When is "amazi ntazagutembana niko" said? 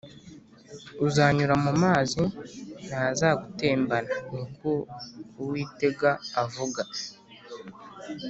1.75-4.71